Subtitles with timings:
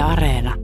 [0.00, 0.54] Areena.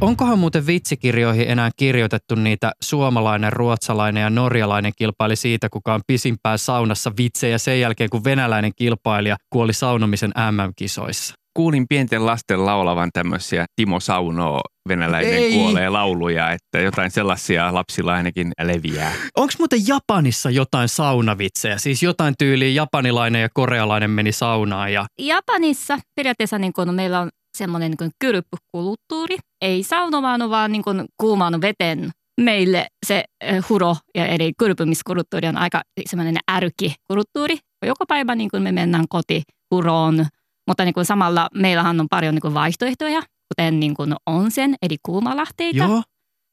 [0.00, 6.58] Onkohan muuten vitsikirjoihin enää kirjoitettu niitä suomalainen, ruotsalainen ja norjalainen kilpaili siitä, kuka on pisimpään
[6.58, 11.39] saunassa vitsejä sen jälkeen, kun venäläinen kilpailija kuoli saunomisen MM-kisoissa?
[11.60, 15.54] Kuulin pienten lasten laulavan tämmöisiä Timo Saunoo venäläinen Ei.
[15.54, 19.12] kuolee lauluja, että jotain sellaisia lapsilla ainakin leviää.
[19.36, 21.78] Onko muuten Japanissa jotain saunavitsejä?
[21.78, 25.06] Siis jotain tyyliä japanilainen ja korealainen meni saunaan ja...
[25.18, 27.28] Japanissa periaatteessa niin kun meillä on
[27.58, 29.36] semmoinen niin kylpykulttuuri.
[29.60, 35.58] Ei saunomaan, vaan niin kuin kuuman veten meille se eh, huro ja eli kylpymiskulttuuri on
[35.58, 37.58] aika semmoinen ärkikulttuuri.
[37.86, 40.26] Joka päivä niin kuin me mennään koti huroon,
[40.70, 44.96] mutta niin kuin samalla meillähän on paljon niin kuin vaihtoehtoja, kuten niin kuin onsen eli
[45.02, 45.84] kuumalahteita.
[45.84, 46.02] Joo.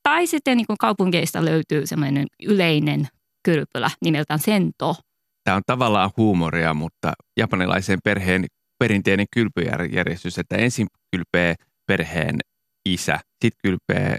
[0.03, 3.07] Tai sitten niin kuin kaupungeista löytyy semmoinen yleinen
[3.43, 4.95] kylpylä nimeltään sento.
[5.43, 8.45] Tämä on tavallaan huumoria, mutta japanilaisen perheen
[8.79, 11.55] perinteinen kylpyjärjestys, että ensin kylpee
[11.87, 12.39] perheen
[12.89, 14.17] isä, sitten kylpee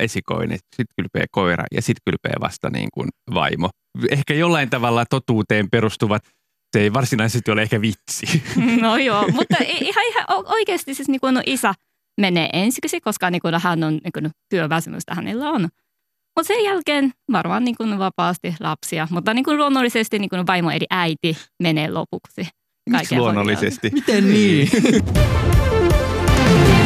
[0.00, 3.70] esikoinen, sitten kylpee koira ja sitten kylpee vasta niin kuin vaimo.
[4.10, 6.22] Ehkä jollain tavalla totuuteen perustuvat
[6.76, 8.42] se ei varsinaisesti ole ehkä vitsi.
[8.80, 11.74] No joo, mutta ihan, ihan oikeasti siis niin kuin isä
[12.20, 15.62] menee ensiksi, koska niin kuin hän on niin kuin työväsymystä hänellä on.
[16.36, 20.70] Mutta sen jälkeen varmaan niin kuin vapaasti lapsia, mutta niin kuin luonnollisesti niin kuin vaimo
[20.70, 22.48] eli äiti menee lopuksi.
[22.90, 23.90] Miksi luonnollisesti?
[23.90, 24.70] Miten niin?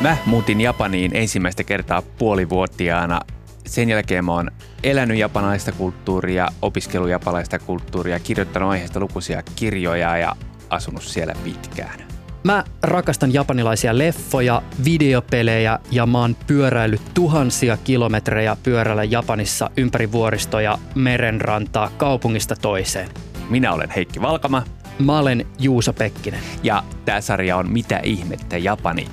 [0.00, 3.20] Mä muutin Japaniin ensimmäistä kertaa puolivuotiaana.
[3.66, 4.50] Sen jälkeen mä oon
[4.82, 10.36] elänyt japanilaista kulttuuria, opiskellut japanilaista kulttuuria, kirjoittanut aiheesta lukuisia kirjoja ja
[10.70, 12.00] asunut siellä pitkään.
[12.44, 20.78] Mä rakastan japanilaisia leffoja, videopelejä ja mä oon pyöräillyt tuhansia kilometrejä pyörällä Japanissa ympäri vuoristoja,
[20.94, 23.08] merenrantaa, kaupungista toiseen.
[23.50, 24.62] Minä olen Heikki Valkama.
[24.98, 26.40] Mä olen Juuso Pekkinen.
[26.62, 29.06] Ja tämä sarja on Mitä ihmettä Japani.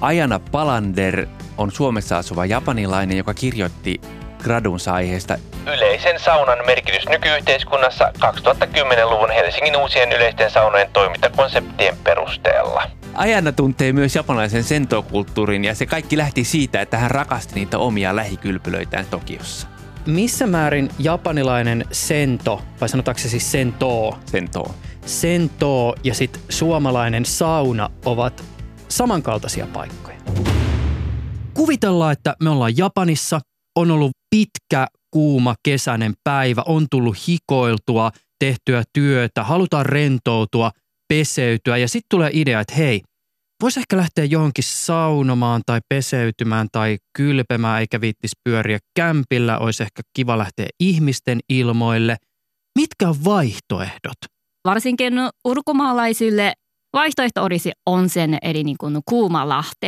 [0.00, 1.26] Ajana Palander
[1.56, 4.00] on Suomessa asuva japanilainen, joka kirjoitti
[4.42, 12.82] gradunsa aiheesta Yleisen saunan merkitys nykyyhteiskunnassa 2010-luvun Helsingin uusien yleisten saunojen toimintakonseptien perusteella.
[13.14, 18.16] Ajanna tuntee myös japanilaisen sentokulttuurin ja se kaikki lähti siitä, että hän rakasti niitä omia
[18.16, 19.66] lähikylpylöitään Tokiossa.
[20.06, 24.18] Missä määrin japanilainen sento, vai sanotaanko se siis sentoo?
[24.26, 24.74] Sentoo.
[25.06, 28.44] Sentoo ja sitten suomalainen sauna ovat
[28.88, 30.18] samankaltaisia paikkoja.
[31.54, 33.40] Kuvitellaan, että me ollaan Japanissa,
[33.76, 40.70] on ollut pitkä kuuma kesäinen päivä, on tullut hikoiltua, tehtyä työtä, halutaan rentoutua,
[41.08, 43.02] peseytyä ja sitten tulee idea, että hei,
[43.62, 50.02] voisi ehkä lähteä johonkin saunomaan tai peseytymään tai kylpemään eikä viittis pyöriä kämpillä, olisi ehkä
[50.16, 52.16] kiva lähteä ihmisten ilmoille.
[52.78, 54.18] Mitkä on vaihtoehdot?
[54.64, 56.52] Varsinkin ulkomaalaisille
[56.92, 59.86] vaihtoehto olisi onsen eli niin kuin kuuma lahte.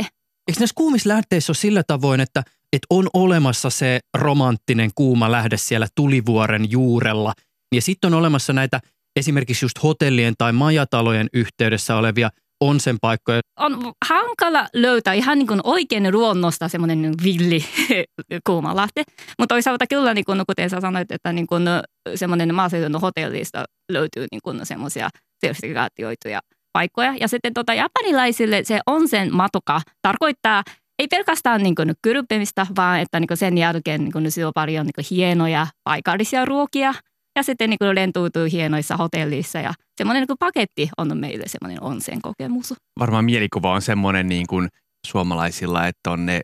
[0.49, 5.56] Eikö näissä kuumissa lähteissä ole sillä tavoin, että– että on olemassa se romanttinen kuuma lähde
[5.56, 7.33] siellä tulivuoren juurella.
[7.75, 8.81] Ja sitten on olemassa näitä
[9.16, 13.41] esimerkiksi just hotellien tai majatalojen yhteydessä olevia onsen paikkoja.
[13.59, 17.65] On hankala löytää ihan niin kuin oikein luonnosta semmoinen villi
[18.47, 19.03] kuuma lähde.
[19.39, 21.62] Mutta toisaalta kyllä, niin kuin, kuten sä sanoit, että niin kuin
[22.15, 25.09] semmoinen maaseudun hotellista löytyy niin kuin semmoisia
[25.41, 26.41] sertifikaatioituja
[26.72, 27.14] paikkoja.
[27.20, 30.62] Ja sitten tota, japanilaisille se onsen matoka tarkoittaa
[30.98, 34.86] ei pelkästään niin kuin kylpemistä, vaan että niin kuin sen jälkeen niin kuin on paljon
[34.86, 36.94] niin kuin hienoja paikallisia ruokia
[37.36, 42.22] ja sitten niin kuin lentoutuu hienoissa hotellissa ja semmoinen niin paketti on meille semmoinen onsen
[42.22, 42.75] kokemus.
[42.98, 44.69] Varmaan mielikuva on semmoinen niin kuin
[45.06, 46.41] suomalaisilla, että on ne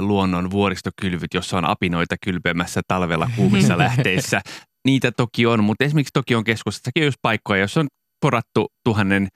[0.00, 4.40] luonnon vuoristokylvyt, jossa on apinoita kylpemässä talvella kuumissa lähteissä.
[4.84, 7.86] Niitä toki on, mutta esimerkiksi keskustassakin on just paikkoja, jos on
[8.20, 9.28] porattu tuhannen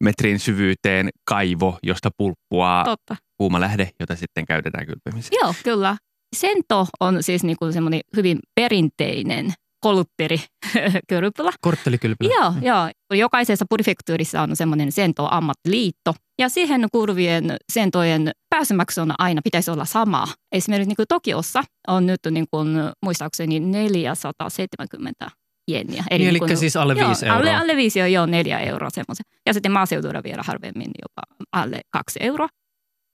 [0.00, 5.38] metrin syvyyteen kaivo, josta pulppuaa Totta kuuma lähde, jota sitten käytetään kylpemiseen.
[5.42, 5.96] Joo, kyllä.
[6.36, 10.40] Sento on siis niin kuin semmoinen hyvin perinteinen kolutteri
[11.08, 11.52] kylpylä.
[11.60, 12.34] Korttelikylpylä.
[12.34, 12.62] Joo, mm.
[12.62, 12.90] joo.
[13.12, 16.14] Jokaisessa prefektuurissa on semmoinen sento-ammattiliitto.
[16.38, 20.26] Ja siihen kuuluvien sentojen pääsymaksu aina pitäisi olla sama.
[20.52, 22.68] Esimerkiksi niin kuin Tokiossa on nyt niin kuin,
[23.04, 25.30] muistaakseni 470
[25.68, 26.04] jenniä.
[26.10, 27.38] Eli, niin, niin siis alle 5 euroa.
[27.38, 29.24] Alle, alle 5 joo, 4 euroa semmoisen.
[29.46, 32.48] Ja sitten maaseudulla vielä harvemmin jopa alle 2 euroa.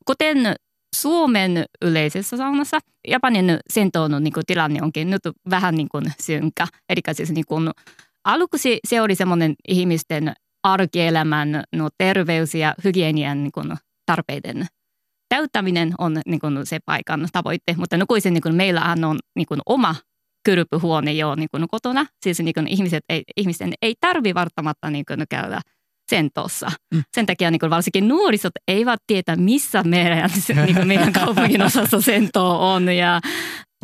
[0.06, 0.54] Kuten
[0.96, 2.78] Suomen yleisessä saunassa,
[3.08, 6.66] Japanin sentoon niin kuin, tilanne onkin nyt vähän niin kuin synkkä.
[6.88, 7.70] Eli siis niin kuin,
[8.24, 14.66] aluksi se oli semmoinen ihmisten arkielämän no, terveys- ja hygienian niin kuin, tarpeiden
[15.28, 19.60] täyttäminen on niin kuin se paikan tavoitte, mutta nykyisin niin kuin meillä on niin kuin
[19.66, 19.94] oma
[20.44, 22.06] kylpyhuone jo niin kuin kotona.
[22.24, 25.60] Siis niin kuin ihmiset ei, ihmisten ei tarvi välttämättä niin kuin käydä
[26.10, 26.70] sentossa.
[26.94, 27.02] Mm.
[27.16, 30.30] Sen takia niin kuin varsinkin nuorisot eivät tiedä, missä meidän,
[30.66, 32.94] niin kuin meidän kaupungin osassa sento on.
[32.94, 33.20] Ja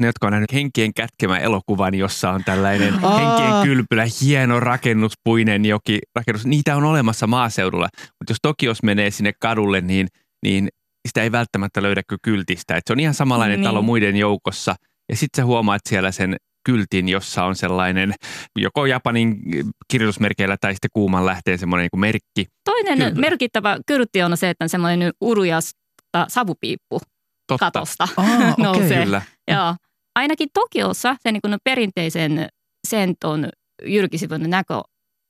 [0.00, 5.98] ne, jotka on nähnyt Henkien kätkemä elokuvan, jossa on tällainen Henkien kylpylä, hieno rakennuspuinen joki
[6.14, 6.46] rakennus.
[6.46, 10.08] Niitä on olemassa maaseudulla, mutta jos Tokios menee sinne kadulle, niin,
[10.44, 10.68] niin
[11.08, 12.76] sitä ei välttämättä löydä kyltistä.
[12.76, 13.64] Et se on ihan samanlainen niin.
[13.64, 14.74] talo muiden joukossa.
[15.08, 18.14] Ja sitten sä huomaat siellä sen kyltin, jossa on sellainen
[18.56, 19.36] joko Japanin
[19.88, 22.46] kirjoitusmerkeillä tai sitten kuuman lähteen semmoinen niin merkki.
[22.64, 23.20] Toinen Kyllä.
[23.20, 25.78] merkittävä kyltti on se, että on semmoinen urujasta
[26.28, 27.00] savupiippu
[27.48, 27.66] Totta.
[27.66, 29.06] katosta ah, nousee.
[29.08, 29.20] Okay.
[29.50, 29.74] Joo.
[30.14, 32.48] Ainakin Tokiossa se niin kuin perinteisen
[32.88, 33.48] senton
[33.86, 34.80] jyrkisivun näkö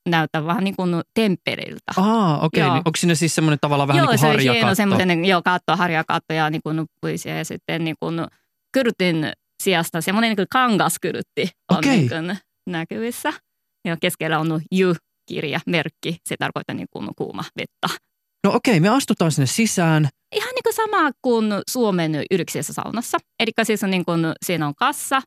[0.08, 1.92] näyttää vähän niin kuin temppeliltä.
[1.96, 2.62] Ah, okei.
[2.62, 2.74] Okay.
[2.74, 4.58] Niin onko siinä siis semmoinen tavallaan vähän joo, niin kuin harjakatto?
[4.58, 8.26] Joo, se on semmoinen joo, katto, harjakatto ja niin kuin puisia ja sitten niin kuin
[8.72, 11.90] kyrtin sijasta semmoinen niin kangaskyrtti on okay.
[11.90, 13.32] niin kuin näkyvissä.
[13.84, 16.16] Ja keskellä on J-kirja, merkki.
[16.28, 18.00] Se tarkoittaa niin kuin kuuma vettä.
[18.44, 20.08] No okei, okay, me astutaan sinne sisään.
[20.34, 23.18] Ihan niin kuin sama kuin Suomen yriksessä saunassa.
[23.40, 25.22] Eli siis on niin kuin, siinä on kassa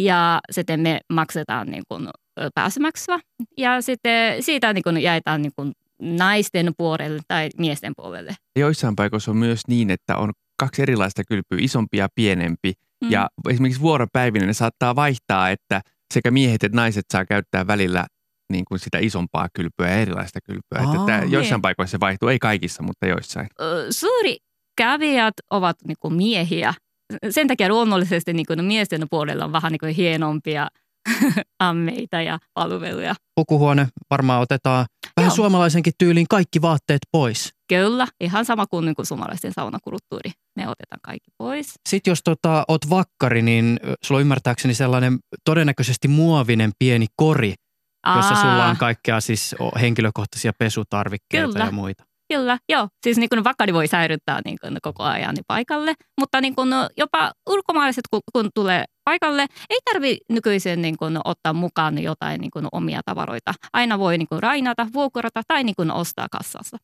[0.00, 2.08] ja sitten me maksetaan niin kuin
[2.54, 3.20] pääsymaksua.
[3.58, 5.72] Ja sitten siitä niin kuin jaetaan niin kuin
[6.02, 8.34] naisten puolelle tai miesten puolelle.
[8.58, 12.72] Joissain paikoissa on myös niin, että on kaksi erilaista kylpyä, isompi ja pienempi.
[13.04, 13.10] Mm.
[13.10, 15.80] Ja esimerkiksi vuoropäivinä ne saattaa vaihtaa, että
[16.14, 18.06] sekä miehet että naiset saa käyttää välillä
[18.52, 20.88] niin kuin sitä isompaa kylpyä ja erilaista kylpyä.
[20.88, 21.32] Aa, että niin.
[21.32, 23.46] joissain paikoissa se vaihtuu, ei kaikissa, mutta joissain.
[23.90, 24.36] Suuri
[24.78, 26.74] kävijät ovat niin kuin miehiä.
[27.30, 30.68] Sen takia luonnollisesti niin kuin miesten puolella on vähän niin kuin hienompia
[31.58, 33.14] ammeita ja palveluja.
[33.34, 34.86] Pukuhuone varmaan otetaan
[35.16, 35.36] vähän Joo.
[35.36, 37.54] suomalaisenkin tyyliin kaikki vaatteet pois.
[37.68, 40.30] Kyllä, ihan sama kuin, niin kuin suomalaisten saunakulttuuri.
[40.56, 41.74] Ne otetaan kaikki pois.
[41.88, 47.54] Sitten jos tota, oot vakkari, niin sulla on ymmärtääkseni sellainen todennäköisesti muovinen pieni kori,
[48.16, 51.64] jossa sulla on kaikkea siis henkilökohtaisia pesutarvikkeita Kyllä.
[51.64, 52.04] ja muita.
[52.32, 52.88] Kyllä, joo.
[53.04, 57.32] Siis niin kuin vakari voi säilyttää niin kuin koko ajan paikalle, mutta niin kuin jopa
[57.50, 62.66] ulkomaalaiset, kun, kun tulee paikalle, ei tarvitse nykyisin niin kuin ottaa mukaan jotain niin kuin
[62.72, 63.54] omia tavaroita.
[63.72, 66.76] Aina voi niin kuin rainata, vuokrata tai niin kuin ostaa kassassa.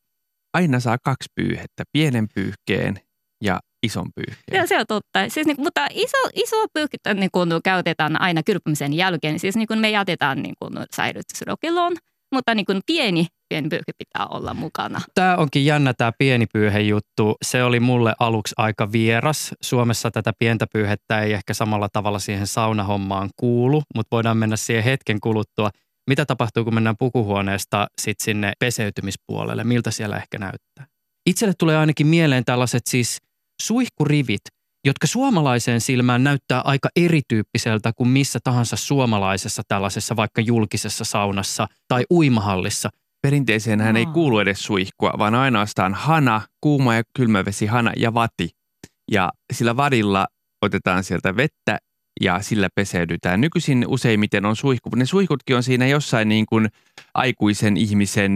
[0.55, 2.99] Aina saa kaksi pyyhettä, pienen pyyhkeen
[3.43, 4.61] ja ison pyyhkeen.
[4.61, 5.29] Ja se on totta.
[5.29, 9.39] Siis, niin, mutta iso, iso pyyhkettä niin kun käytetään aina kylpymisen jälkeen.
[9.39, 11.93] Siis niin kun me jätetään niin kun säilytysrokiloon,
[12.35, 15.01] mutta niin kun pieni, pieni pyyhke pitää olla mukana.
[15.13, 17.35] Tämä onkin jännä tämä pieni pyyhe juttu.
[17.45, 19.51] Se oli mulle aluksi aika vieras.
[19.61, 24.83] Suomessa tätä pientä pyyhettä ei ehkä samalla tavalla siihen saunahommaan kuulu, mutta voidaan mennä siihen
[24.83, 25.69] hetken kuluttua.
[26.07, 29.63] Mitä tapahtuu, kun mennään pukuhuoneesta sit sinne peseytymispuolelle?
[29.63, 30.87] Miltä siellä ehkä näyttää?
[31.25, 33.21] Itselle tulee ainakin mieleen tällaiset siis
[33.61, 34.41] suihkurivit,
[34.85, 42.03] jotka suomalaiseen silmään näyttää aika erityyppiseltä kuin missä tahansa suomalaisessa tällaisessa vaikka julkisessa saunassa tai
[42.11, 42.89] uimahallissa.
[43.21, 48.49] Perinteiseen hän ei kuulu edes suihkua, vaan ainoastaan hana, kuuma ja kylmävesi hana ja vati.
[49.11, 50.27] Ja sillä vadilla
[50.61, 51.77] otetaan sieltä vettä
[52.21, 53.41] ja sillä peseydytään.
[53.41, 56.69] Nykyisin useimmiten on suihku, ne suihkutkin on siinä jossain niin kuin
[57.13, 58.31] aikuisen ihmisen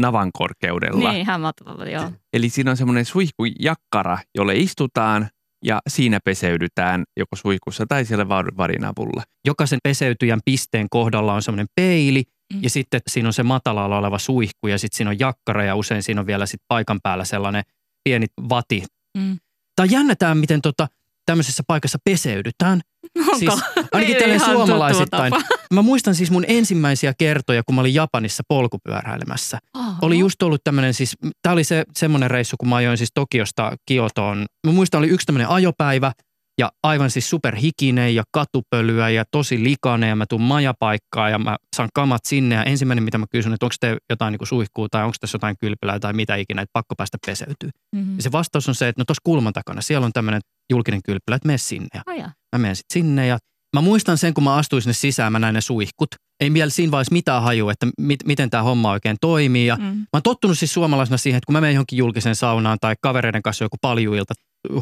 [0.00, 1.10] navan korkeudella.
[1.10, 2.12] Niin, ihan matalalla, joo.
[2.32, 5.28] Eli siinä on semmoinen suihkujakkara, jolle istutaan
[5.64, 9.22] ja siinä peseydytään joko suihkussa tai siellä varin avulla.
[9.46, 12.62] Jokaisen peseytyjän pisteen kohdalla on semmoinen peili mm.
[12.62, 16.02] ja sitten siinä on se matalalla oleva suihku ja sitten siinä on jakkara ja usein
[16.02, 17.62] siinä on vielä sit paikan päällä sellainen
[18.04, 18.84] pieni vati.
[19.18, 19.38] Mm.
[19.76, 20.88] Tämä on jännä miten tota,
[21.26, 22.80] tämmöisessä paikassa peseydytään.
[23.18, 23.38] Onko?
[23.38, 23.54] Siis,
[23.92, 25.32] ainakin tälle suomalaisittain.
[25.74, 29.58] Mä muistan siis mun ensimmäisiä kertoja, kun mä olin Japanissa polkupyöräilemässä.
[29.74, 29.92] Oho.
[30.02, 33.76] Oli just ollut tämmöinen siis, tää oli se semmoinen reissu, kun mä ajoin siis Tokiosta
[33.86, 34.46] Kiotoon.
[34.66, 36.12] Mä muistan, oli yksi tämmöinen ajopäivä
[36.58, 41.56] ja aivan siis superhikinen ja katupölyä ja tosi likainen ja mä tuun majapaikkaa ja mä
[41.76, 45.04] saan kamat sinne ja ensimmäinen mitä mä kysyn, että onko te jotain niin suihkuu tai
[45.04, 47.70] onko tässä jotain kylpylää tai mitä ikinä, että pakko päästä peseytyy.
[47.96, 48.16] Mm-hmm.
[48.16, 50.40] Ja se vastaus on se, että no tuossa kulman takana siellä on tämmöinen
[50.72, 51.88] julkinen kylpylä, että mene sinne.
[51.94, 53.38] Ja oh, mä menen sitten sinne ja
[53.76, 56.08] mä muistan sen, kun mä astuin sinne sisään, mä näin ne suihkut.
[56.40, 59.66] Ei vielä siinä vaiheessa mitään haju, että mit, miten tämä homma oikein toimii.
[59.66, 59.84] Ja mm.
[59.84, 63.42] Mä oon tottunut siis suomalaisena siihen, että kun mä menen johonkin julkiseen saunaan tai kavereiden
[63.42, 64.34] kanssa joku paljuilta,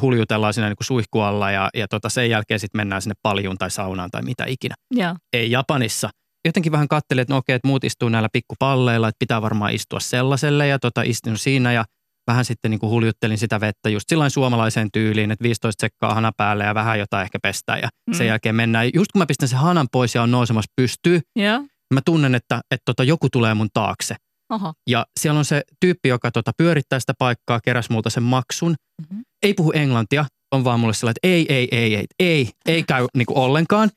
[0.02, 4.10] huljutellaan siinä niin suihkualla ja, ja tota sen jälkeen sitten mennään sinne paljuun tai saunaan
[4.10, 4.74] tai mitä ikinä.
[4.96, 5.16] Yeah.
[5.32, 6.10] Ei Japanissa.
[6.44, 10.00] Jotenkin vähän katselin, että no okei, että muut istuu näillä pikkupalleilla, että pitää varmaan istua
[10.00, 11.84] sellaiselle ja tota, istun siinä ja
[12.30, 16.32] vähän sitten niin kuin huljuttelin sitä vettä just sillain suomalaiseen tyyliin, että 15 sekkaa hana
[16.36, 18.14] päälle ja vähän jotain ehkä pestää ja mm.
[18.14, 18.90] sen jälkeen mennään.
[18.94, 21.62] Just kun mä pistän sen hanan pois ja on nousemassa pystyy, yeah.
[21.94, 24.16] mä tunnen, että, että tota, joku tulee mun taakse.
[24.50, 24.72] Oho.
[24.86, 28.74] Ja siellä on se tyyppi, joka tota, pyörittää sitä paikkaa, keräs multa sen maksun.
[29.02, 29.20] Mhm.
[29.42, 33.06] Ei puhu englantia, on vaan mulle sellainen, että ei, ei, ei, ei, ei, ei käy
[33.16, 33.90] niin kuin ollenkaan.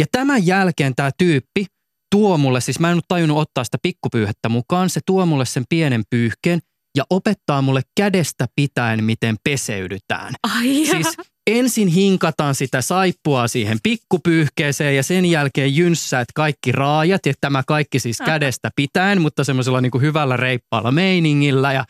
[0.00, 1.66] Ja tämän jälkeen tämä tyyppi
[2.12, 5.64] tuo mulle, siis mä en ole tajunnut ottaa sitä pikkupyyhettä mukaan, se tuo mulle sen
[5.68, 6.60] pienen pyyhkeen
[6.96, 10.34] ja opettaa mulle kädestä pitäen, miten peseydytään.
[10.42, 17.32] Ai Siis ensin hinkataan sitä saippua siihen pikkupyyhkeeseen ja sen jälkeen jynssäät kaikki raajat ja
[17.40, 21.84] tämä kaikki siis kädestä pitäen, mutta semmoisella niin kuin hyvällä reippaalla meiningillä ja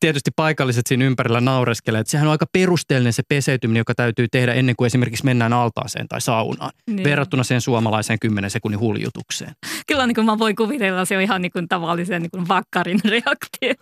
[0.00, 4.52] tietysti paikalliset siinä ympärillä naureskelee, että sehän on aika perusteellinen se peseytyminen, joka täytyy tehdä
[4.54, 7.04] ennen kuin esimerkiksi mennään altaaseen tai saunaan, Niin.
[7.04, 9.52] verrattuna sen suomalaiseen 10 sekunnin huljutukseen.
[9.86, 13.00] Kyllä niin kuin mä voin kuvitella, se on ihan niin kuin tavallisen niin kuin vakkarin
[13.10, 13.74] reaktio.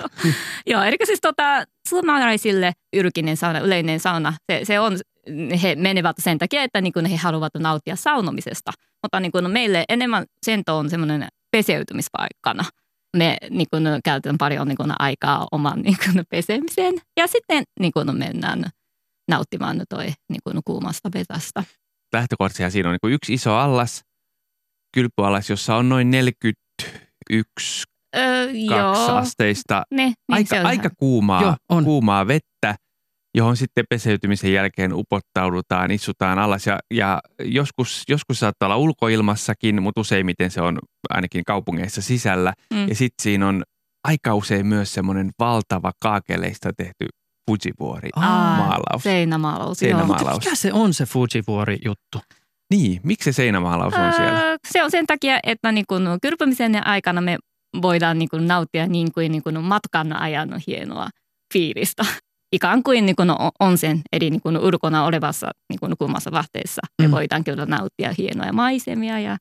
[0.66, 4.98] Joo, eli siis tota, suomalaisille yrkinen sauna, yleinen sauna, se, se on,
[5.62, 8.72] he menevät sen takia, että niin kuin he haluavat nauttia saunomisesta.
[9.02, 12.64] Mutta niin kuin meille enemmän sento on semmoinen peseytymispaikkana.
[13.16, 17.92] Me niin kuin, käytetään paljon niin kuin, aikaa oman niin kuin, pesemiseen ja sitten niin
[17.92, 18.64] kuin, mennään
[19.30, 21.64] nauttimaan toi niin kuin, kuumasta vetästä.
[22.12, 24.04] Lähtökohtaisesti siinä on niin kuin yksi iso allas,
[24.94, 27.84] kylpyallas, jossa on noin 41
[28.16, 29.16] Öö, kaksi joo.
[29.16, 29.82] asteista.
[29.90, 31.84] Ne, niin Aika, aika kuumaa, Joo, on.
[31.84, 32.74] kuumaa vettä,
[33.36, 36.66] johon sitten peseytymisen jälkeen upottaudutaan, istutaan alas.
[36.66, 40.78] Ja, ja joskus, joskus saattaa olla ulkoilmassakin, mutta useimmiten se on
[41.10, 42.52] ainakin kaupungeissa sisällä.
[42.74, 42.88] Mm.
[42.88, 43.62] Ja sitten siinä on
[44.04, 47.06] aika usein myös semmoinen valtava kaakeleista tehty
[47.50, 49.02] Fujivuori Aa, maalaus.
[49.02, 49.78] Seinämaalaus.
[49.78, 50.44] Seinämaalaus.
[50.44, 52.20] Mikä se on se Fujivuori-juttu?
[52.70, 54.42] Niin, miksi se seinämaalaus on siellä?
[54.42, 57.36] Öö, Se on sen takia, että niin kun kylpymisen aikana me
[57.82, 61.08] voidaan niin kun nauttia niin kuin, niin kuin matkan ajan hienoa
[61.52, 62.04] fiilistä.
[62.52, 63.28] Ikään kuin, niin kuin
[63.60, 66.82] on sen eli niin kuin ulkona olevassa niin kuin kuumassa vahteessa.
[67.02, 67.12] Me Mm.
[67.12, 69.36] voidaan kyllä nauttia hienoja maisemia ja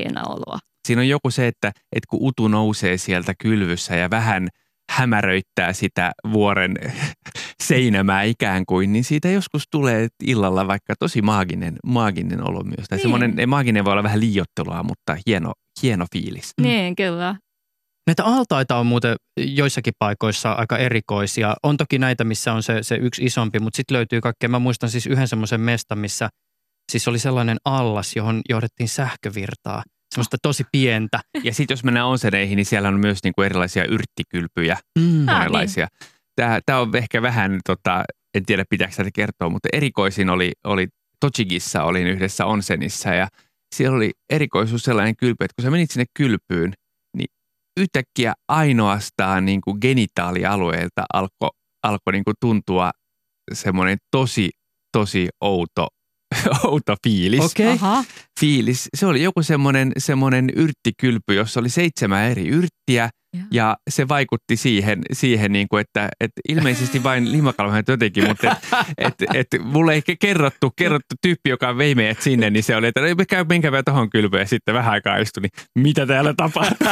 [0.00, 0.58] hienoa oloa.
[0.86, 4.48] Siinä on joku se, että, että kun utu nousee sieltä kylvyssä ja vähän
[4.90, 6.76] hämäröittää sitä vuoren
[7.62, 12.88] seinämää ikään kuin, niin siitä joskus tulee illalla vaikka tosi maaginen, maaginen olo myös.
[12.88, 13.02] Tai Niin.
[13.02, 15.52] semmoinen, maaginen voi olla vähän liiottelua, mutta hieno,
[15.82, 16.52] hieno fiilis.
[16.60, 17.36] Niin, kyllä.
[18.10, 21.54] Näitä altaita on muuten joissakin paikoissa aika erikoisia.
[21.62, 24.48] On toki näitä, missä on se, se yksi isompi, mutta sitten löytyy kaikkea.
[24.48, 26.28] Mä muistan siis yhden semmoisen mestan, missä
[26.92, 29.82] siis oli sellainen allas, johon johdettiin sähkövirtaa.
[30.14, 31.20] Semmoista tosi pientä.
[31.42, 35.28] Ja sitten jos mennään onseneihin, niin siellä on myös niin kuin erilaisia yrttikylpyjä, Mm.
[35.28, 35.88] Ah, monenlaisia.
[36.36, 40.88] Tämä, tämä on ehkä vähän, tota, en tiedä pitääkö tätä kertoa, mutta erikoisin oli, oli
[41.20, 43.28] Tochigissa, olin yhdessä onsenissa ja
[43.74, 46.74] siellä oli erikoisuus sellainen kylpy, että kun sä menit sinne kylpyyn, niin
[47.80, 51.50] yhtäkkiä ainoastaan niin kuin genitaalialueelta alkoi
[51.82, 52.90] alko niin kuin tuntua
[53.52, 54.50] semmoinen tosi,
[54.92, 55.88] tosi outo,
[56.64, 57.44] outo fiilis.
[57.44, 57.66] Okei.
[57.66, 57.88] Okay.
[57.88, 58.04] Aha.
[58.40, 58.88] fiilis.
[58.96, 63.42] Se oli joku semmoinen, semmoinen yrttikylpy, jossa oli seitsemän eri yrttiä Joo.
[63.50, 68.56] ja se vaikutti siihen, siihen niin kuin, että, että ilmeisesti vain limakalvohan jotenkin, mutta
[68.98, 72.86] et, et, et, mulle ei kerrottu, kerrottu tyyppi, joka vei meidät sinne, niin se oli,
[72.86, 76.86] että "No, käy, menkääpä tuohon kylpyyn ja sitten vähän aikaa istui, niin mitä täällä tapahtuu?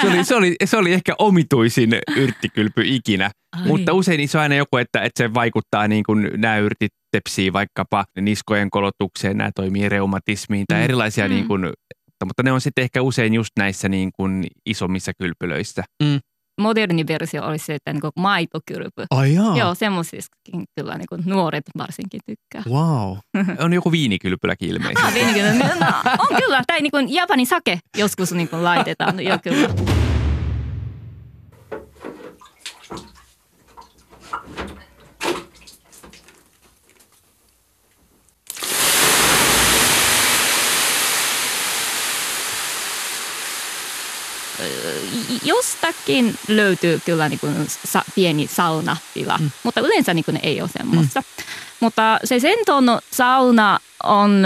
[0.00, 3.66] se, oli, se, oli, se oli ehkä omituisin yrttikylpy ikinä, Ai.
[3.66, 7.52] mutta usein niissä on aina joku, että, että se vaikuttaa niin kuin nämä yrtit tepsii
[7.52, 10.84] vaikkapa niskojen kolotukseen, nämä toimii reumatismiin tai Mm.
[10.84, 11.34] erilaisia Mm.
[11.34, 11.70] niin kuin,
[12.24, 15.84] mutta ne on sitten ehkä usein just näissä niin kuin isommissa kylpylöissä.
[16.60, 19.04] Moderni versio olisi se, että niin kuin maitokylpy.
[19.10, 19.56] Ai jaa.
[19.56, 22.72] Joo, semmoisissakin kyllä niin kuin nuoret varsinkin tykkää.
[22.72, 23.16] Wow.
[23.64, 25.06] On joku viinikylpyläkin ilmeisesti.
[25.06, 25.58] Ah, viinikylpy.
[25.58, 25.86] No,
[26.18, 26.62] on kyllä.
[26.66, 29.20] Tai niin kuin Japanin sake joskus niin kuin laitetaan.
[29.20, 29.68] Joo, kyllä.
[45.42, 47.54] Jostakin löytyy kyllä niin kuin
[47.84, 49.50] sa, pieni saunatila, mm.
[49.62, 51.20] mutta yleensä niin kuin ei ole semmoista.
[51.20, 51.44] Mm.
[51.80, 54.42] Mutta se Senton sauna on,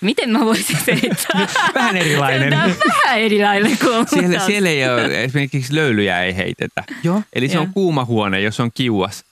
[0.00, 1.46] miten mä voisin selittää?
[1.74, 2.50] Vähän erilainen.
[2.50, 6.84] Tämä on vähän erilainen kuin Siellä, siellä ei ole, esimerkiksi löylyjä ei heitetä.
[7.02, 7.22] Joo.
[7.32, 7.62] Eli se Joo.
[7.62, 9.24] on kuuma huone, jos on kiuas,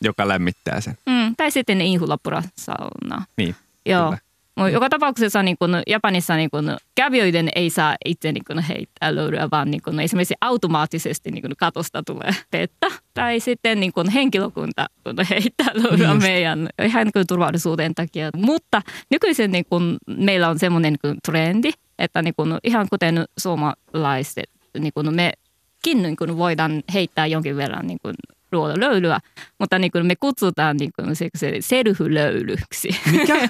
[0.00, 0.98] joka lämmittää sen.
[1.06, 3.24] Mm, tai sitten Inhulapura sauna.
[3.36, 3.56] Niin,
[3.86, 4.04] Joo.
[4.04, 4.18] kyllä.
[4.56, 9.14] Mutta joka tapauksessa niin kun Japanissa niin kun kävijöiden ei saa itse niin kun heittää
[9.14, 12.86] löylyä, vaan niin kun esimerkiksi automaattisesti niin kun katosta tulee vettä.
[13.14, 16.22] Tai sitten niin kun henkilökunta kun heittää löylyä Just.
[16.22, 18.30] meidän ihan niin kun turvallisuuden takia.
[18.36, 23.24] Mutta nykyisin niin kun meillä on semmoinen niin kun trendi, että niin kun ihan kuten
[23.38, 28.14] suomalaiset, niin kun mekin niin kun voidaan heittää jonkin verran niin kun
[28.56, 29.20] luoda löylyä,
[29.58, 32.96] mutta niin kuin me kutsutaan niin kuin se, se self-löylyksi.
[33.12, 33.48] Mikä?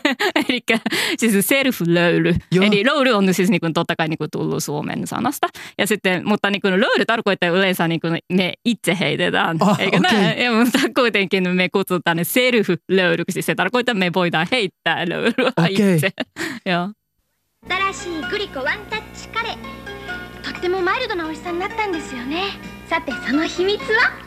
[0.48, 0.60] Eli
[1.18, 2.34] siis self-löyly.
[2.52, 2.64] Joo.
[2.64, 5.46] Eli löyly on siis niin kuin, totta kai niin kuin tullut suomen sanasta.
[5.78, 9.56] Ja sitten, mutta niin kuin löyly tarkoittaa yleensä niin kuin me itse heitetään.
[9.60, 10.12] Ah, Eikö okei.
[10.12, 10.38] näin?
[10.38, 13.42] Ja, mutta kuitenkin me kutsutaan ne self-löylyksi.
[13.42, 15.94] Se tarkoittaa, että me voidaan heittää löylyä Okei.
[15.94, 16.10] itse.
[16.66, 16.88] Joo.
[17.68, 19.56] 新しいグリコワンタッチカレー
[20.44, 22.44] とってもマイルドな美味しさになったんですよね
[22.88, 24.25] さてその秘密は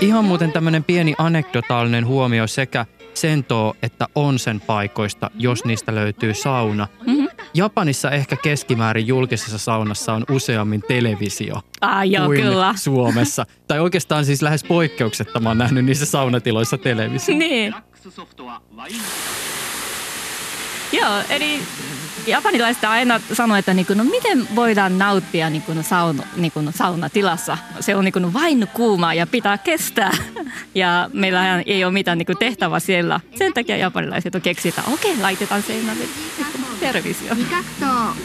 [0.00, 6.88] Ihan muuten tämmöinen pieni anekdotaalinen huomio sekä Sentoo että Onsen paikoista, jos niistä löytyy sauna.
[7.06, 7.24] Mhm.
[7.54, 12.74] Japanissa ehkä keskimäärin julkisessa saunassa on useammin televisio Ah, joo, kuin kyllä.
[12.76, 13.46] Suomessa.
[13.68, 17.38] Tai oikeastaan siis lähes poikkeuksetta mä oon nähnyt niissä saunatiloissa televisio.
[17.38, 17.74] Niin.
[20.91, 21.61] Joo, eli
[22.27, 26.73] japanilaiset aina sanoo, että niin kuin, no miten voidaan nauttia niin kuin sauna, niin kuin
[26.73, 27.57] saunatilassa.
[27.79, 30.11] Se on niin kuin vain kuuma ja pitää kestää.
[30.75, 33.19] Ja meillä ei ole mitään niin kuin tehtävää siellä.
[33.35, 36.03] Sen takia japanilaiset on keksitä, okei, okay, laitetaan seinälle
[36.37, 37.35] niin kuin televisio.
[37.35, 38.15] 味覚糖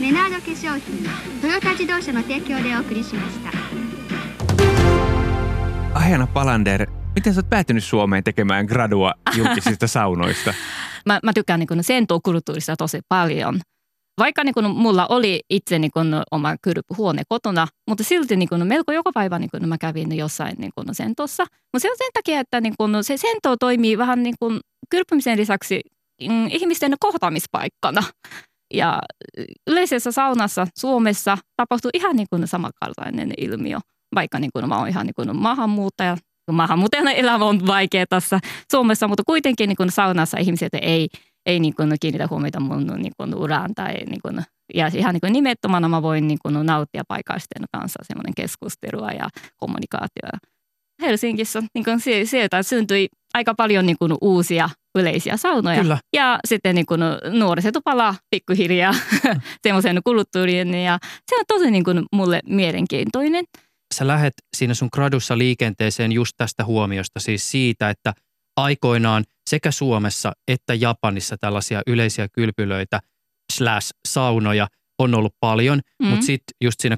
[0.00, 1.04] メナード化粧品
[1.40, 3.50] トヨタ自動車の提供でお送りしました
[5.94, 10.53] Ahjana Palander, miten sä oot päätynyt Suomeen tekemään gradua julkisista saunoista?
[11.05, 13.59] Mä, mä tykkään niin sentokulttuurista tosi paljon.
[14.19, 18.67] Vaikka niin kuin mulla oli itse niin kuin oma kylpyhuone kotona, mutta silti niin kuin
[18.67, 21.43] melko joka päivä niin kuin mä kävin jossain niin kuin sentossa.
[21.43, 25.37] Mutta se on sen takia, että niin kuin se sento toimii vähän niin kuin kylpymisen
[25.37, 25.81] lisäksi
[26.29, 28.03] mm, ihmisten kohtaamispaikkana.
[28.73, 29.01] Ja
[29.67, 33.79] yleisessä saunassa Suomessa tapahtuu ihan niin kuin samankaltainen ilmiö,
[34.15, 36.17] vaikka niin kuin mä oon ihan niin kuin maahanmuuttaja.
[36.51, 38.39] Maahanmuuttajana elämä on vaikea tässä
[38.71, 41.07] Suomessa, mutta kuitenkin niin kuin saunassa ihmiset ei,
[41.45, 43.75] ei niin kuin kiinnitä huomiota mun niin kuin uraan.
[43.75, 44.41] Tai niin kuin,
[44.73, 49.29] ja ihan niin kuin nimettömänä mä voin niin kuin nauttia paikallisten kanssa semmoinen keskustelua ja
[49.57, 50.29] kommunikaatio.
[51.01, 55.81] Helsingissä niin kuin sie- sieltä syntyi aika paljon niin kuin uusia yleisiä saunoja.
[55.81, 55.97] Kyllä.
[56.15, 58.93] Ja sitten niin kuin nuoriset palaa pikkuhiljaa
[59.63, 63.45] semmoisen kulttuuriin ja se on tosi niin kuin mulle mielenkiintoinen.
[63.93, 68.13] Sä lähet siinä sun gradussa liikenteeseen just tästä huomiosta, siis siitä, että
[68.57, 72.99] aikoinaan sekä Suomessa että Japanissa tällaisia yleisiä kylpylöitä
[73.53, 74.67] slash saunoja
[74.99, 76.07] on ollut paljon, Mm.
[76.07, 76.97] mutta sitten just siinä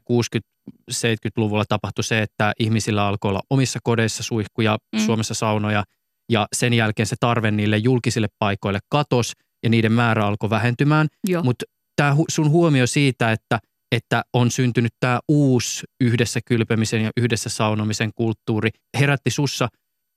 [0.92, 5.00] 60-70-luvulla tapahtui se, että ihmisillä alkoi olla omissa kodeissa suihkuja, Mm.
[5.00, 5.84] Suomessa saunoja,
[6.32, 11.08] ja sen jälkeen se tarve niille julkisille paikoille katos ja niiden määrä alkoi vähentymään.
[11.44, 11.66] Mutta
[11.96, 13.60] tämä sun huomio siitä, että,
[13.96, 19.68] että on syntynyt tämä uusi yhdessä kylpemisen ja yhdessä saunomisen kulttuuri, herätti sussa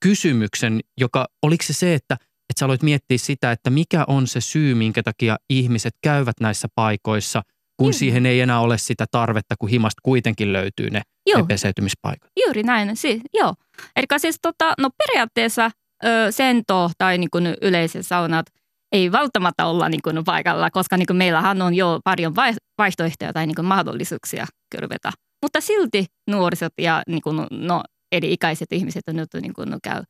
[0.03, 4.41] kysymyksen, joka oliko se se, että, että sä aloit miettiä sitä, että mikä on se
[4.41, 7.41] syy, minkä takia ihmiset käyvät näissä paikoissa,
[7.77, 7.93] kun Joo.
[7.93, 11.41] siihen ei enää ole sitä tarvetta, kun himasta kuitenkin löytyy ne, Joo.
[11.41, 12.31] ne peseytymispaikat.
[12.45, 13.55] Juuri näin, siis, joo.
[13.95, 15.71] Eli siis tota, no periaatteessa
[16.05, 18.45] ö, sento tai niin kuin yleiset saunat
[18.91, 23.33] ei välttämättä olla niin kuin paikalla, koska niin kuin meillähän on jo paljon vai- vaihtoehtoja
[23.33, 25.11] tai niin kuin mahdollisuuksia kylvetä.
[25.41, 30.03] Mutta silti nuoriset ja niin kuin, no, eri ikäiset ihmiset nyt niin kuin, käy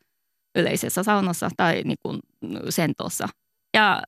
[0.57, 2.19] yleisessä saunassa tai niin kuin,
[2.69, 3.27] sentossa.
[3.73, 4.01] Ja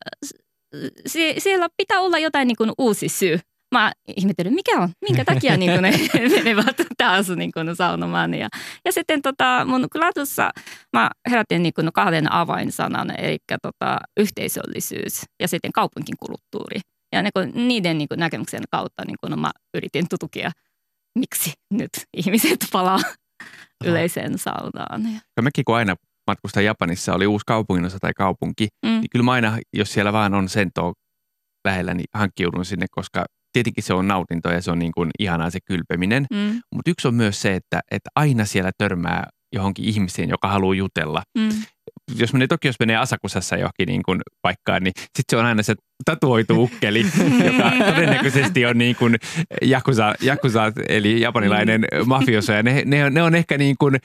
[1.08, 3.40] sie- siellä pitää olla jotain niin kuin uusi syy.
[3.72, 5.92] Mä ihmettelen, mikä on, minkä takia niin kuin ne
[6.36, 8.34] menevät taas niin kuin saunomaan.
[8.34, 8.50] Ja,
[8.86, 10.52] ja sitten tota, mun gradussa
[10.94, 16.80] mä herätin niin kuin kahden avainsanan, eli tota, yhteisöllisyys ja sitten kaupunkikulttuuri.
[17.16, 20.52] Ja niin kuin niiden niin kuin näkemyksen kautta niin kuin mä yritin tutukia,
[21.20, 23.00] miksi nyt ihmiset palaa
[23.86, 25.02] yleiseen saunaan.
[25.38, 25.96] Ja, Mekin kun aina
[26.28, 30.34] matkustan Japanissa, oli uusi kaupunginosa tai kaupunki, mm, niin kyllä mä aina, jos siellä vaan
[30.34, 30.94] on sentoa
[31.66, 35.50] lähellä, niin hankkiudun sinne, koska tietenkin se on nautinto ja se on niin kuin ihanaa
[35.50, 36.26] se kylpeminen.
[36.32, 40.76] mm, Mutta yksi on myös se, että, että aina siellä törmää johonkin ihmiseen, joka haluaa
[40.76, 41.24] jutella.
[41.38, 41.50] mm.
[42.16, 45.76] Jos menee Tokiossa menee Asakusassa johonkin niin kuin paikkaan, niin sitten se on aina se
[46.06, 47.06] tatuoitu ukkeli,
[47.46, 49.16] joka todennäköisesti on niin kuin
[49.62, 52.54] Yakuza, Yakuza eli japanilainen mafioso.
[52.54, 53.98] Ja ne, ne, on, ne on ehkä niin kuin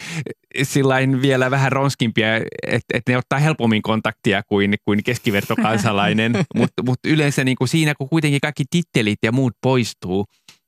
[0.62, 6.32] sillain vielä vähän ronskimpia, että, että ne ottaa helpommin kontaktia kuin, kuin keskivertokansalainen.
[6.56, 10.26] Mutta mut yleensä niin kuin siinä, kun kuitenkin kaikki tittelit ja muut poistuu,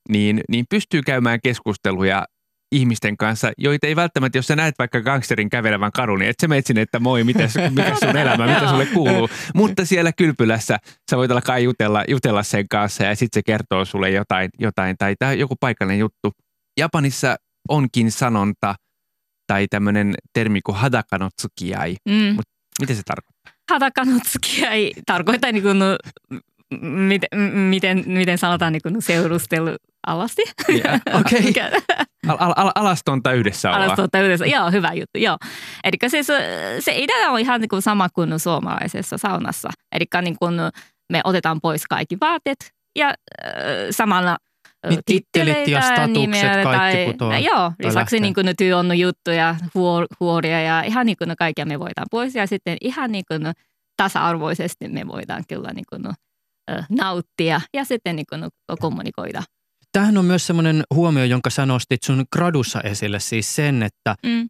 [0.09, 2.25] niin, niin pystyy käymään keskusteluja
[2.71, 6.47] ihmisten kanssa, joita ei välttämättä, jos sä näet vaikka gangsterin kävelevän kadun, niin et sä
[6.47, 9.29] menet sinne, että moi, mitäs, mikä sun elämä, mitä sulle kuuluu.
[9.55, 10.77] Mutta siellä kylpylässä
[11.11, 15.15] sä voit alkaa jutella, jutella sen kanssa ja sitten se kertoo sulle jotain, jotain tai,
[15.19, 16.31] tai joku paikallinen juttu.
[16.79, 17.35] Japanissa
[17.69, 18.75] onkin sanonta
[19.47, 21.95] tai tämmöinen termi kuin hadakanotsukiai.
[22.09, 22.37] Mm.
[22.79, 23.53] Mitä se tarkoittaa?
[23.71, 25.77] Hadakanotsukia ei tarkoita niin kuin,
[26.81, 29.69] miten, miten, miten sanotaan niin kuin seurustelu
[30.11, 30.41] alasti.
[30.69, 31.01] Yeah.
[31.19, 31.41] Okei.
[31.41, 31.71] Mikä-
[32.27, 33.83] Al- al- al- alastonta yhdessä olla.
[33.85, 34.45] Alastonta yhdessä.
[34.45, 35.37] Joo, hyvä juttu, joo.
[35.83, 36.27] Eli siis
[36.79, 39.69] se idea on ihan niin kuin sama kuin suomalaisessa saunassa.
[39.91, 40.55] Eli niin kuin
[41.11, 43.53] me otetaan pois kaikki vaatteet ja äh,
[43.91, 44.37] samalla
[44.89, 49.55] Niin tittelit ja statukset, nimeä kaikki putoaa Joo, tai lisäksi niin kuin työ on juttuja,
[49.75, 52.35] huor, huoria ja ihan niin kuin kaikkia me voidaan pois.
[52.35, 53.41] Ja sitten ihan niin kuin
[53.97, 56.01] tasa-arvoisesti me voidaan kyllä niin kuin,
[56.71, 58.45] äh, nauttia ja sitten niin kuin
[58.79, 59.43] kommunikoida.
[59.91, 64.49] Tämähän on myös semmoinen huomio, jonka sä nostit sun gradussa esille, siis sen, että Mm.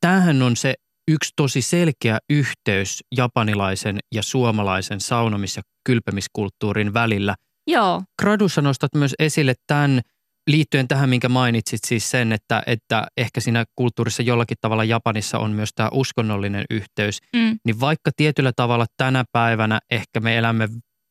[0.00, 0.74] tämähän on se
[1.10, 7.34] yksi tosi selkeä yhteys japanilaisen ja suomalaisen saunomis- ja kylpemiskulttuurin välillä.
[7.66, 10.00] Joo, Gradussa nostat myös esille tämän
[10.50, 15.50] liittyen tähän, minkä mainitsit siis sen, että, että ehkä siinä kulttuurissa jollakin tavalla Japanissa on
[15.52, 17.18] myös tämä uskonnollinen yhteys.
[17.36, 17.58] mm.
[17.64, 20.68] Niin vaikka tietyllä tavalla tänä päivänä ehkä me elämme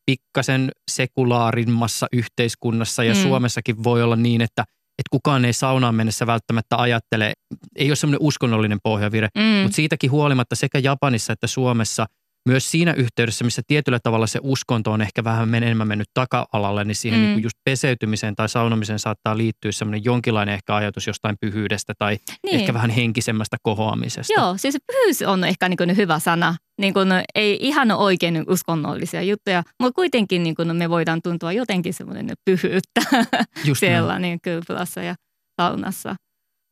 [0.09, 3.21] pikkasen sekulaarimmassa yhteiskunnassa ja Mm.
[3.21, 7.33] Suomessakin voi olla niin, että, että kukaan ei saunaan mennessä välttämättä ajattele,
[7.75, 9.41] ei ole semmoinen uskonnollinen pohjavire, Mm.
[9.43, 12.05] mutta siitäkin huolimatta sekä Japanissa että Suomessa
[12.47, 16.95] myös siinä yhteydessä, missä tietyllä tavalla se uskonto on ehkä vähän enemmän mennyt taka-alalle, niin
[16.95, 17.23] siihen Mm.
[17.23, 22.17] niin kuin just peseytymiseen tai saunomiseen saattaa liittyä semmoinen jonkinlainen ehkä ajatus jostain pyhyydestä tai
[22.45, 22.59] niin.
[22.59, 24.33] ehkä vähän henkisemmästä kohoamisesta.
[24.33, 26.55] Joo, siis pyhyys on ehkä niin kuin hyvä sana.
[26.81, 31.93] Niin kuin ei ihan oikein uskonnollisia juttuja, mutta kuitenkin niin kuin me voidaan tuntua jotenkin
[31.93, 33.75] semmoinen pyhyyttä Just näin.
[33.93, 35.15] siellä niin kylpylässä ja
[35.61, 36.15] saunassa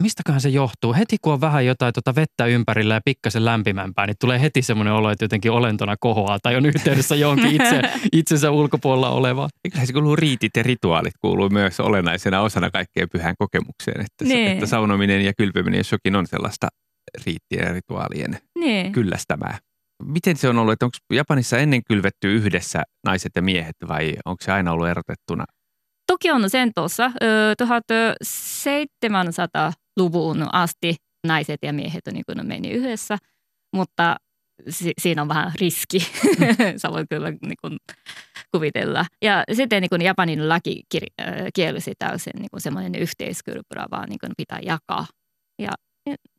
[0.04, 0.94] mistäköhän se johtuu?
[0.94, 4.94] Heti kun on vähän jotain tuota vettä ympärillä ja pikkasen lämpimämpää, niin tulee heti semmoinen
[4.94, 7.82] olo, että jotenkin olentona kohoaa tai on yhteydessä jonkin itse,
[8.20, 9.50] itsensä ulkopuolella oleva.
[9.72, 14.34] Kyllä se kuuluu riitit ja rituaalit kuuluu myös olennaisena osana kaikkeen pyhään kokemukseen, että, se,
[14.34, 14.52] niin.
[14.52, 16.68] että saunominen ja kylpeminen jos jokin on sellaista
[17.26, 18.90] riittien ja rituaalien ne.
[18.94, 19.58] kyllästämää.
[20.04, 24.44] Miten se on ollut, että onko Japanissa ennen kylvetty yhdessä naiset ja miehet vai onko
[24.44, 25.46] se aina ollut erotettuna?
[26.08, 27.12] Tokion sentossa
[27.58, 30.96] 1700 luvun asti
[31.28, 33.18] naiset ja miehet on niin meni yhdessä,
[33.76, 34.16] mutta
[34.70, 36.78] si- siinä on vähän riski, mm.
[36.82, 37.78] sä voit kyllä niin kuin
[38.52, 39.06] kuvitella.
[39.22, 44.32] Ja sitten niin kuin Japanin laki kir- kielsi täysin niin semmoinen yhteiskylpyrä, vaan niin kuin
[44.38, 45.06] pitää jakaa.
[45.62, 45.72] Ja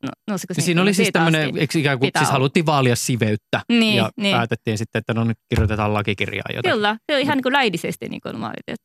[0.03, 3.95] No, no, se, niin, oli niinku siis tämmöinen, ikään kuin, siis haluttiin vaalia siveyttä niin,
[3.95, 4.35] ja niin.
[4.35, 6.73] päätettiin sitten, että no nyt kirjoitetaan lakikirjaa jotain.
[6.73, 8.35] Kyllä, se on ihan niin kuin laillisesti niin kuin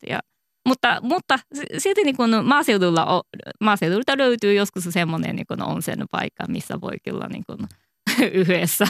[0.09, 0.19] ja
[0.65, 3.23] mutta, mutta si- silti niin kuin maaseudulla, o-
[3.63, 7.59] maaseudulta löytyy joskus semmoinen niin kuin on sen paikka, missä voi kyllä niin kuin
[8.41, 8.87] yhdessä.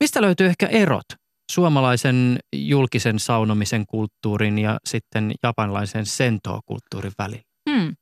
[0.00, 1.06] Mistä löytyy ehkä erot
[1.52, 7.42] suomalaisen julkisen saunomisen kulttuurin ja sitten japanilaisen sentoo-kulttuurin välillä?
[7.70, 7.94] Hmm.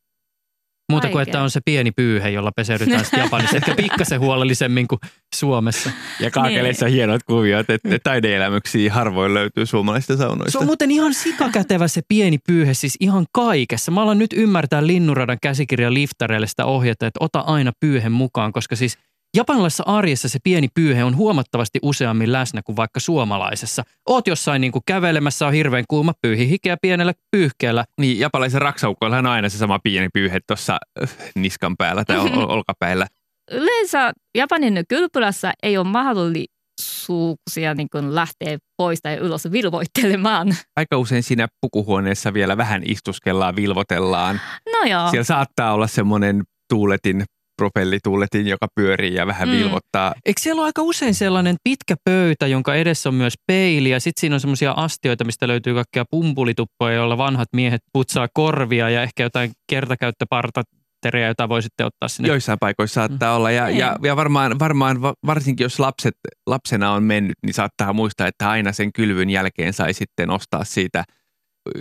[0.93, 4.99] Muuta kuin, että on se pieni pyyhe, jolla peseydytään sitten Japanissa, ehkä pikkasen huolellisemmin kuin
[5.35, 5.91] Suomessa.
[6.21, 10.53] Ja kaakeleissa hienot kuviot, että taideelämyksiä harvoin löytyy suomalaisista saunoista.
[10.53, 13.93] Se on muuten ihan sikakätevä se pieni pyyhe, siis ihan kaikessa.
[13.93, 18.77] Mä alan nyt ymmärtää Linnunradan käsikirjan liftareille sitä ohjetta, että ota aina pyyhen mukaan, koska
[18.77, 18.99] siis
[19.35, 23.83] japanilaisessa arjessa se pieni pyyhe on huomattavasti useammin läsnä kuin vaikka suomalaisessa.
[24.09, 27.85] Oot jossain niin kuin kävelemässä, on hirveän kuuma pyyhi hikeä pienellä pyyhkeellä.
[28.01, 32.39] Niin, japanilaisen raksaukoillahan on aina se sama pieni pyyhe tuossa äh, niskan päällä tai ol-
[32.39, 33.07] ol- olkapäillä.
[33.51, 40.57] Yleensä Japanin kylpylässä ei ole mahdollisuuksia niin kuin lähteä pois tai ylös vilvoittelemaan.
[40.77, 44.41] Aika usein siinä pukuhuoneessa vielä vähän istuskellaan, vilvotellaan.
[44.73, 45.11] No joo.
[45.11, 47.25] Siellä saattaa olla semmoinen tuuletin,
[47.57, 49.55] propellituuletin, joka pyörii ja vähän Mm.
[49.55, 50.15] vilvottaa.
[50.27, 54.21] Eikö siellä ole aika usein sellainen pitkä pöytä, jonka edessä on myös peili ja sitten
[54.21, 59.23] siinä on semmoisia astioita, mistä löytyy kaikkea pumpulituppoja, joilla vanhat miehet putsaa korvia ja ehkä
[59.23, 62.29] jotain kertakäyttöpartateria, jota voi sitten ottaa sinne.
[62.29, 63.79] Joissain paikoissa saattaa olla ja, Niin.
[63.79, 66.15] ja, ja varmaan, varmaan va- varsinkin jos lapset,
[66.47, 71.05] lapsena on mennyt, niin saattaa muistaa, että aina sen kylvyn jälkeen sai sitten ostaa siitä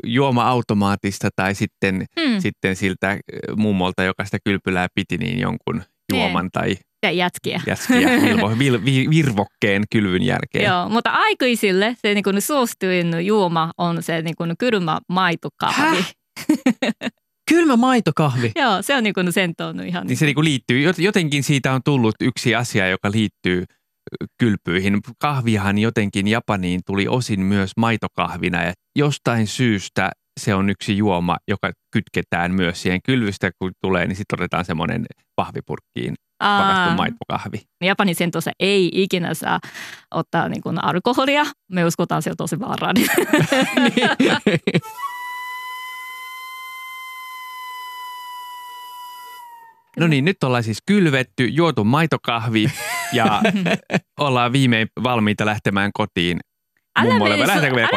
[0.06, 2.40] juoma-automaatista tai sitten, Hmm.
[2.40, 3.18] sitten siltä äh,
[3.56, 7.62] mummolta, joka sitä kylpylää piti, niin jonkun juoman tai Ja jätkiä.
[7.68, 10.66] jäskiä vilvo, vil, vi, virvokkeen kylvyn jälkeen.
[10.66, 15.82] Joo, mutta aikuisille se niin kuin suosituin juoma on se niin kuin kylmä maitokahvi.
[15.82, 16.14] Häh?
[17.50, 18.52] Kylmä maitokahvi.
[18.56, 19.54] Joo, se on niin kuin sen
[19.88, 20.08] ihan.
[20.08, 23.66] Niin se niinku liittyy, jot- jotenkin siitä on tullut yksi asia, joka liittyy
[24.40, 25.00] kylpyihin.
[25.20, 31.72] Kahvihan jotenkin Japaniin tuli osin myös maitokahvina ja jostain syystä se on yksi juoma, joka
[31.92, 37.62] kytketään myös siihen kylvystä, kun tulee, niin sitten otetaan semmoinen pahvipurkkiin pakattu Aa, maitokahvi.
[37.84, 39.60] Japanin sentossa ei ikinä saa
[40.12, 41.46] ottaa niin kuin alkoholia.
[41.72, 43.10] Me uskotaan se on tosi vaarallinen.
[50.00, 52.72] No niin, nyt ollaan siis kylvetty, juotu maitokahvi
[53.14, 53.42] ja
[54.20, 56.40] ollaan viimein valmiita lähtemään kotiin.
[57.00, 57.14] älä,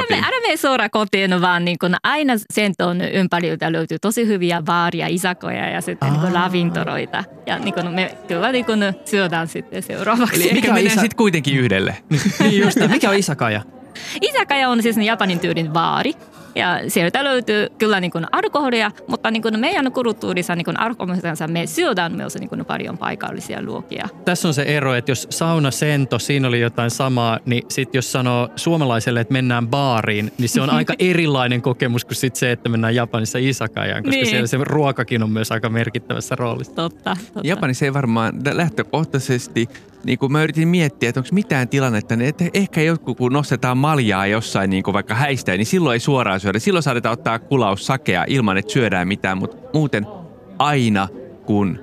[0.02, 0.20] kotiin?
[0.20, 5.06] me, älä me suoraan kotiin, vaan niin kun aina senton ympäriltä löytyy tosi hyviä baaria,
[5.06, 7.24] isakoja ja sitten niin ravintoroita.
[7.46, 10.42] Ja niin kun me kyllä niin kun syödään sitten seuraavaksi.
[10.42, 11.96] Eli Mikä mennään isä- sitten kuitenkin yhdelle.
[12.40, 13.62] Niin just, mikä on isakaja?
[14.20, 16.12] Isakaja on siis japanin tyylin baari.
[16.56, 21.48] Ja sieltä löytyy kyllä niin kuin alkoholia, mutta niin kuin meidän kulttuurissa niin kuin alkoholissa
[21.48, 24.08] me syödään myös niin kuin paljon paikallisia luokia.
[24.24, 28.12] Tässä on se ero, että jos sauna sento, siinä oli jotain samaa, niin sitten jos
[28.12, 32.68] sanoo suomalaiselle, että mennään baariin, niin se on aika erilainen kokemus kuin sit se, että
[32.68, 34.26] mennään Japanissa isakajaan, koska Niin.
[34.26, 36.74] siellä se ruokakin on myös aika merkittävässä roolissa.
[36.74, 37.48] Totta, totta.
[37.48, 39.68] Japanissa ei varmaan lähtökohtaisesti,
[40.04, 43.78] niin kuin mä yritin miettiä, että onko mitään tilannetta, niin että ehkä jotkut kun nostetaan
[43.78, 46.58] maljaa jossain niin kuin vaikka häistä, niin silloin ei suoraan syödä.
[46.58, 50.06] Silloin saadaan ottaa kulaus sakea ilman, että syödään mitään, mutta muuten
[50.58, 51.08] aina
[51.46, 51.78] kun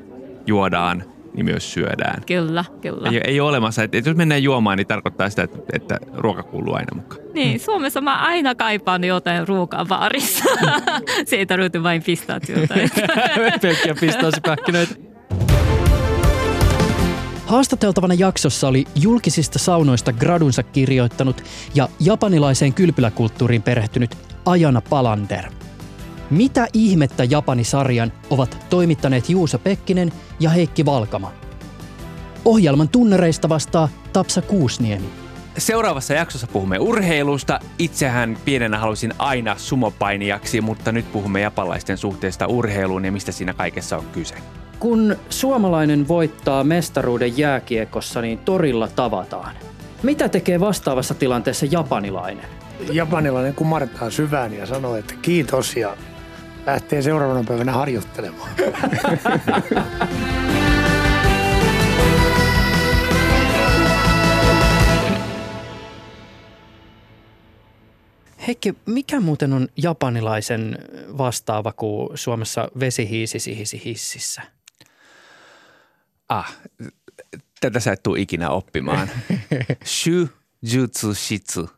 [0.47, 2.23] juodaan, niin myös syödään.
[2.28, 3.10] Kyllä, kyllä.
[3.10, 6.43] Ei, ei ole olemassa, että, että jos mennään juomaan, niin tarkoittaa sitä, että, että ruoka
[6.43, 7.21] kuuluu aina mukaan.
[7.34, 10.43] Niin, Suomessa mä aina kaipaan jotain ruokaa baarissa.
[11.26, 12.73] Se ei tarvitse vain pistaatiota.
[13.62, 15.12] Pelkkiä pistaasipähkinöitä.
[17.54, 21.44] Haastateltavana jaksossa oli julkisista saunoista gradunsa kirjoittanut
[21.76, 25.46] ja japanilaiseen kylpyläkulttuuriin perehtynyt Ajana Palander.
[26.30, 31.32] Mitä ihmettä Japani-sarjan ovat toimittaneet Juuso Pekkinen ja Heikki Valkama?
[32.46, 35.10] Ohjelman tunnereista vastaa Tapsa Kuusniemi.
[35.58, 37.60] Seuraavassa jaksossa puhumme urheilusta.
[37.80, 43.98] Itsehän pienenä halusin aina sumopainijaksi, mutta nyt puhumme japalaisten suhteesta urheiluun ja mistä siinä kaikessa
[43.98, 44.36] on kyse.
[44.84, 49.56] Kun suomalainen voittaa mestaruuden jääkiekossa, niin torilla tavataan.
[50.04, 52.46] Mitä tekee vastaavassa tilanteessa japanilainen?
[52.91, 55.98] Japanilainen kumartaa syvään ja sanoo, että kiitos ja
[56.65, 58.50] lähtee seuraavana päivänä harjoittelemaan.
[68.48, 70.78] Heikki, mikä muuten on japanilaisen
[71.17, 74.41] vastaava kuin Suomessa vesihiisi sihisi hississä?
[76.30, 76.58] Ah,
[77.60, 79.10] tätä sä et tuu ikinä oppimaan.
[79.86, 80.30] Shu
[80.62, 81.70] jutsu shitsu.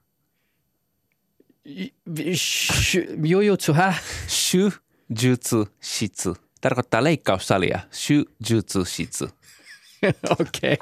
[2.34, 4.02] Sh- Jujutsu, häh?
[4.28, 4.72] Shu
[5.22, 6.38] jutsu shitsu.
[6.62, 7.80] Tarkoittaa leikkaussalia.
[7.94, 8.14] Shu
[8.50, 9.30] jutsu shitsu.
[10.40, 10.78] Okei.